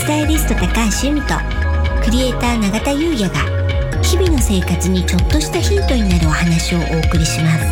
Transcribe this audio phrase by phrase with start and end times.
[0.00, 0.66] スタイリスト高
[1.02, 1.34] 橋由美と
[2.02, 3.34] クリエイター永田優也が
[4.02, 7.66] 日々の生活にちょっとしたヒントになるお話をお送りします。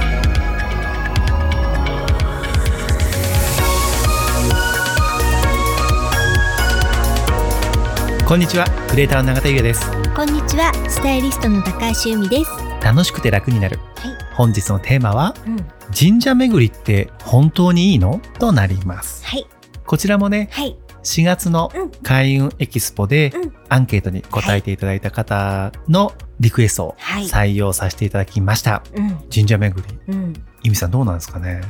[8.26, 9.90] こんにちはクリエイターの永田優也です。
[10.14, 12.50] こんにちはスタイリストの高橋由美です。
[12.84, 13.78] 楽しくて楽になる。
[13.96, 15.56] はい、本日のテーマはうん、
[15.98, 18.20] 神社巡りって本当にいいの？
[18.38, 19.24] となります。
[19.24, 19.46] はい。
[19.86, 20.76] こちらもねはい
[21.08, 21.90] 4月のうん。
[22.02, 23.54] 開運エキスポでうん。
[23.70, 27.24] アンケートに答えていただいた方のリクエストをはい。
[27.24, 29.16] 採用させていただきました、うん。
[29.34, 29.98] 神社巡り。
[30.08, 30.32] うん。
[30.62, 31.60] 由美さんどうなんですかね？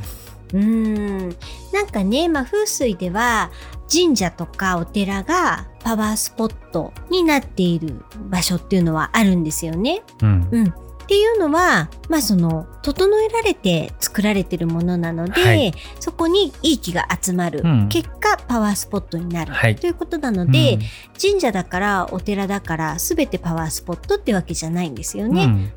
[0.53, 1.37] うーん。
[1.73, 3.51] なんかね、まあ、風水では
[3.93, 10.03] 神社とかお寺がパワースポットになっている場所っていうのはあるんですよね。
[10.23, 10.49] うん。
[10.51, 10.75] うん、
[11.09, 15.73] っていうのは、まあ、その整えられて作られてるものなので、はい。
[16.01, 17.89] そこにいい気が集まる、うん。
[17.89, 19.77] 結果パワースポットになる、はい。
[19.77, 20.81] ということなので、うん。
[21.19, 25.47] 神社だからお寺だから全てパワースポットってわけじゃないんですようね。
[25.47, 25.73] ん。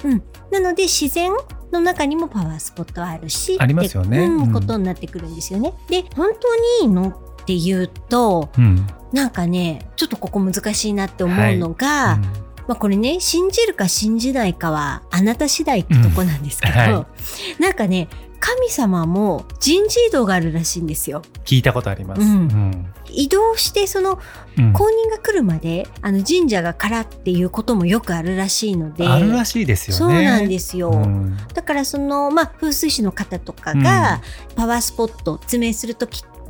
[0.52, 1.32] なので自然
[1.72, 4.26] の中にもパワースポットはあるしありますよね。
[4.26, 4.52] うんうん。
[4.52, 5.74] ことになってくるんですよね。
[5.88, 8.86] で本当にいいのっていうとうん。
[9.14, 16.78] なんかねちょっとここ難しいなって思うのが、うんまあこれね信じるか信じないかはあなた次第ってとこなんですけど、うん。
[16.78, 17.08] は
[17.60, 18.08] なんかね
[18.40, 21.22] 神様も人事異動があるらしいんですよ。
[21.46, 22.28] 聞いたことあります、うん。
[22.28, 22.94] うん。
[23.12, 24.20] 移動してその
[24.58, 24.74] うん。
[24.74, 29.08] 公認が来るまであの神社が空っていうこともよくあるらしいので。
[29.08, 30.16] あるらしいですよね。
[30.16, 30.90] そうなんですよ。
[30.90, 31.38] うん。
[31.54, 34.22] だからその、まあ、風水師の方とかが
[34.56, 36.41] パワースポットを説明するときって、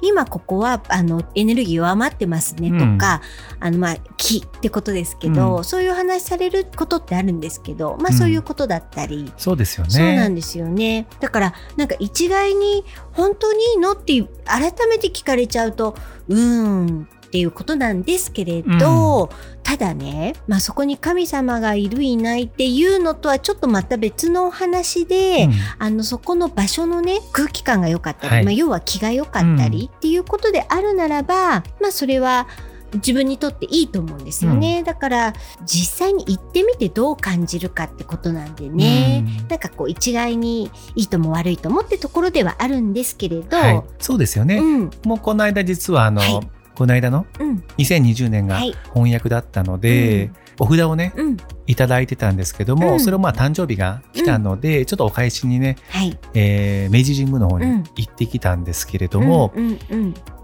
[0.00, 3.22] 今ここはあのエネルギー弱まってますねとか、
[3.60, 5.64] あのまあ気ってことですけど、うん。
[5.64, 8.18] そういう話されることってあるんですけど、まあ、うん。
[8.18, 9.90] そういうことだったり、そうですよね。
[9.90, 11.06] そうなんですよね。
[11.20, 15.96] だからなんか一概に本当にいいのって改めて聞かれちゃうと
[16.28, 19.28] うーんっていうことなんですけれど、
[19.62, 25.52] ただね、まあ、そこに神様がいるいないっていうのとはちょっとまた別のお話で、うん。
[25.78, 28.44] あのそこの場所のね空気感が良かったり、はい。
[28.44, 32.48] まあ、要は気が良かったりっていうことであるならば、まあそれは
[32.94, 35.34] 自分にとっていいと思うんですよね、だから
[35.66, 39.48] 実際に行ってみてどう感じるかってことなんでね、うん。
[39.48, 47.64] なんかこう一概にいいとも悪いともってところではあるんですけれど、はい、そうですよね、うんもうこの間実はあの、はいこの間のうん。
[47.76, 48.72] 2020年がはい。
[48.94, 50.30] 翻訳だったので、
[50.60, 51.36] お札をねうん。
[51.66, 53.00] いただいてたんですけども、うん。
[53.00, 56.16] それをまあ誕生日が来たので、ちょっとお返しにね、はい。
[56.34, 57.84] えー明治神宮の方にうん。
[57.96, 59.52] 行ってきたんですけれども、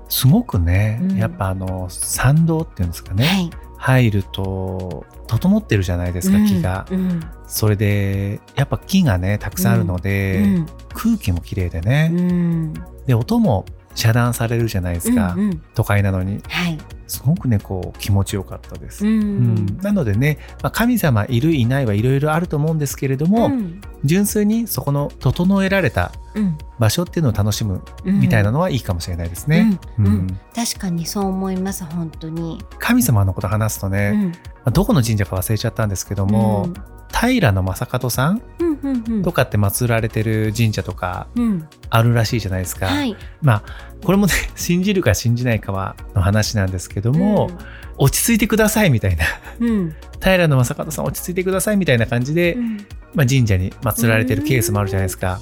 [0.08, 1.16] すごくね、うん。
[1.16, 3.50] やっぱあの参道っていうんですかね、はい。
[3.78, 6.84] 入ると整ってるじゃないですか、木が。
[6.90, 7.20] うん。
[7.46, 10.66] それでやっぱ木がねたくさんあるので、うん。
[10.94, 12.74] 空気も綺麗でうね、ん。
[13.06, 15.62] で音も遮断されるじゃないですか、うんうん。
[15.74, 16.40] 都会なのに。
[16.48, 16.78] はい。
[17.06, 19.06] すごくねこう気持ちよかったです。
[19.06, 19.54] ううん。
[19.66, 23.80] んなのでね、まあ、神様いるいないはいろいろあると思うんですけれども、うん。
[24.04, 26.58] 純粋にそこの整えられたうん。
[26.78, 29.78] 場所っていうのを楽しむうんみたいなのはいいかもしれないですね。
[29.98, 30.26] うん。
[30.54, 32.58] 確かにそう思います本当に。
[32.78, 34.28] 神様のこと話すとうね、ん。
[34.30, 34.32] ま
[34.66, 36.68] あどこの神社か忘れちゃったんですけども、
[37.12, 38.42] 平の正門さん
[39.22, 41.68] とかって祀られてる神社とかうん。
[41.90, 42.86] あるらしいじゃないですか。
[42.86, 43.16] はい。
[43.42, 43.62] まあ
[44.02, 47.50] これもね 信じるか信じないかはの話なんですけども、
[47.96, 49.24] 落ち着いてくださいみたいな。
[49.60, 49.68] うん。
[49.68, 55.40] う ん平の正門さん落ち着いてくださいみたいな感じで、うんまあ、神社に祀られてるケースもあるじゃないですか。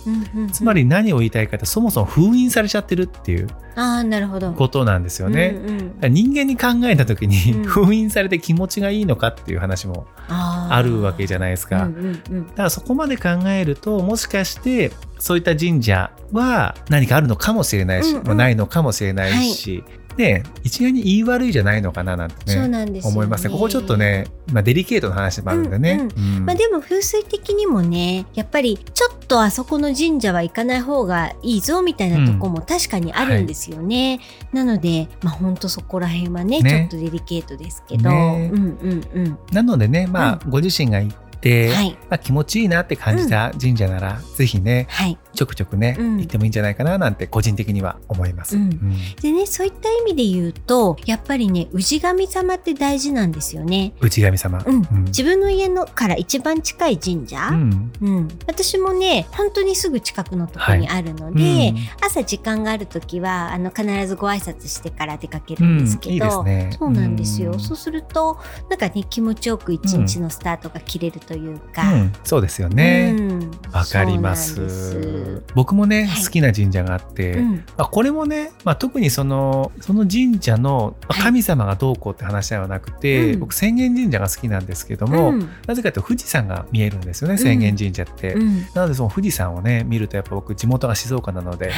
[0.52, 4.52] つまり何を言いたいかってそもそも封印されちゃってるっていうああなるほど。
[4.52, 5.54] ことなんですよね。
[5.56, 11.88] うんうん人間に考えた時に、うん封印されて気持ちがいいのかっていう話もあるわけじゃないですか。
[11.88, 19.84] だからそこまで考えるともしかしてそういった神社は何かあるのかもしれないし、うんうんまあないのかもしれないし、
[20.16, 23.14] ね一概に言い悪いじゃないのかななんてそうねなんですよね。
[23.14, 23.50] 思いますね。
[23.52, 26.08] ここちょっとね、まあ、デリケートな話もあるんでね。
[26.16, 34.20] うんうんまあでも風水的にもねやっぱりちょっとあそこの神社は行かない方がいいぞみたいなとこも確かにあるんですよね。
[34.52, 36.88] なのでまあ本当そこら辺はねね。
[36.90, 38.50] ちょっとデリケートですけど、ね。
[38.52, 39.38] うんうんうん。
[39.52, 41.14] なのでねまあ、ご自身が行
[41.50, 41.92] はい。
[42.08, 45.18] まあ、気持ちいいなって感じた神社なら、ぜひねはい。
[45.34, 46.18] ちょくちょくね、うん。
[46.18, 48.56] 行ってもいいんじゃないかななんて個人的には思います。
[48.56, 48.64] うん。
[48.64, 48.96] うん。
[49.20, 53.94] でねそういった意味で言うとやっぱりね氏神様って大事なんですよね。
[54.00, 54.62] 内神様。
[54.64, 54.86] うん。
[54.92, 55.04] うん。
[55.04, 57.92] 自分の家のから一番近い神社、うん。
[58.00, 61.76] うん、私もね本当にすぐ近くのところにあるので、うん。
[62.04, 66.48] 朝時間がある時はあの必ずご挨拶してから出かけるんですけど、うん。
[66.48, 66.76] いいですね。
[66.78, 67.60] そうなんですよ、うん。
[67.60, 68.38] そうすると
[68.68, 73.14] なんかね気持ちよく一日のスタートが切れるというか、うんそうですよね。
[73.18, 73.41] うん
[73.72, 74.68] わかります。
[74.68, 75.42] す。
[75.54, 76.24] 僕もね、はい。
[76.24, 77.56] 好きな神社があって、うん。
[77.56, 83.40] まあ、これもね、まあ、特にそのその神社の神様がどうこうって話ではなくて、うん。
[83.40, 85.48] 僕浅間神社が好きなんですけども、うん。
[85.66, 88.34] なぜかというと富士山が見えるんですよね浅間神社って。
[88.34, 88.60] うん。
[88.74, 91.74] なのでその富士山をね見るとやっぱ僕地元が静岡なので、はい。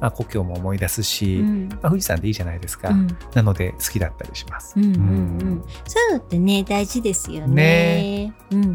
[0.00, 1.68] まあ、故郷も思い出すし、うん。
[1.68, 3.08] まあ、富士山でいいじゃないですか、うん。
[3.34, 4.74] なので好きだったりします。
[4.76, 7.54] うんうんううんん、そういうのってね大事ですよね。
[7.54, 8.34] ね。
[8.50, 8.72] うんうんう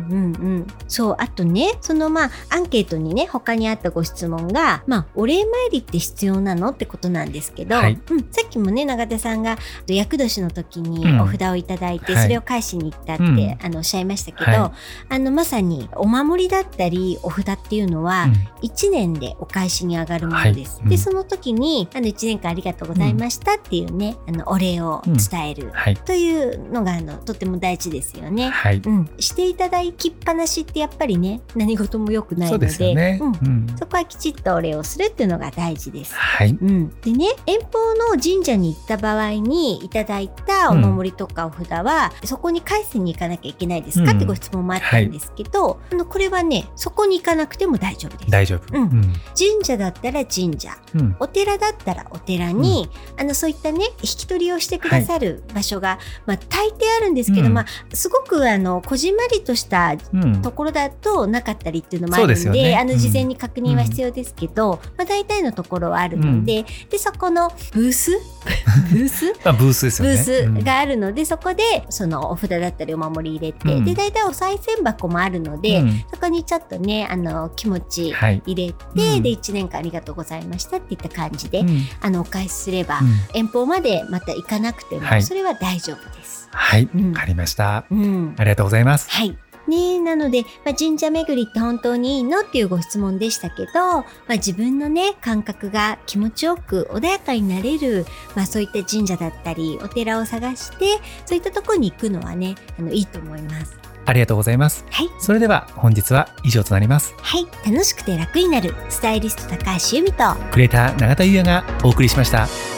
[0.59, 0.67] ん。
[0.88, 8.00] そうあとねそのまあアンケートにね他にあったご質問がまあお礼参りって必要なのってことなんですけど、はい。
[8.10, 9.57] うん、さっきもね永田さんが
[9.88, 11.22] 厄年の時にうん。
[11.22, 12.24] お札をいただいて、はい。
[12.24, 13.57] それを返しに行ったって、うん。
[13.62, 14.74] あのおっしゃいましたけど、は
[15.10, 18.34] あのまさにお守りだったりお札っていうのは、うん。
[18.68, 20.78] 1年でお返しに上がるものです。
[20.78, 20.84] はい。
[20.84, 20.89] うん。
[20.89, 28.50] でその時にあの1年間ありがとうございましたっていうね、あのお礼を伝える、はい、というのがあのとても大事ですよね。
[28.50, 28.81] はい。
[28.86, 33.19] うん、していただきっぱなしってやっぱりね何事も良くないそうのでですよね。
[33.21, 33.27] うん。
[33.27, 36.13] うんそこはきちっとお礼をするっていうのが大事です。
[36.15, 44.18] はい、うん、でね遠方の神社に行った場合にいただいたお守りとかお札は、そこに返しに行かなきゃいけないですか、うん。
[44.18, 48.31] ってご質問もあったんですけど、あのこれはねそこに行かなくても大丈夫です。
[48.31, 48.63] 大丈夫。
[48.74, 50.77] 神社だったら神社。
[50.95, 51.15] うん。
[51.19, 52.89] お寺だったらお寺に、
[53.19, 57.53] あのそういったね引き取りをしてくださる場所が、まあ、大抵あるんですけど、うん。
[57.53, 60.41] まあ、すごくあのこじんまりとしたうん。
[60.41, 62.77] ところだとなかったりっていうのもあるんでそうですよね。
[62.77, 68.12] あのうん事前に確認は必要ですけど、まあ、大体のところはあるので,、でそこのブース？
[68.92, 69.33] ブース？
[69.44, 70.21] まあ、ブースですよブね。
[70.21, 73.86] ースがあるので、そこでそのお札だったりお守り入れて、うん。
[73.86, 76.04] で大体お賽銭箱もあるのうんで、うん。
[76.13, 78.42] そこにちょっとねあの気持ちはい。
[78.45, 79.24] 入れて、うん。
[79.24, 81.81] で1年間ありがとうございましたっていった感じで、うん。
[82.01, 83.07] あのお返しすれば、うん。
[83.33, 85.24] 遠方までまた行かなくても、はい。
[85.24, 86.50] それは大丈夫です。
[86.51, 87.12] はい、うん。
[87.13, 87.86] わかりました。
[87.89, 89.10] うん、ありがとうございます。
[89.10, 89.38] はい。
[89.68, 98.06] ねえなので、まあ、神社巡りって本当にいいのっていうご質問でしたけど、まあ、自分のね感覚が気持ちよく穏やかになれる、
[98.36, 103.77] まあ、そういった神社だったりお寺を探してそういったところに行くのはねあのいいと思います。
[104.06, 104.86] ありがとうございます。
[104.92, 107.13] はい、それでは本日は以上となります。
[107.21, 112.73] はい、楽しくて楽になるスタイリスト高橋由美とクリエイター永田優也がお送りしました。